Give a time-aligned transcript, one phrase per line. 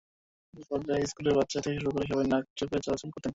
[0.67, 3.29] ফলে স্কুলের বাচ্চা থেকে শুরু করে সবাই নাক চেপে চলাচল করতেন।